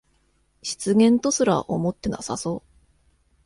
[0.63, 2.69] 失言とすら思ってなさそう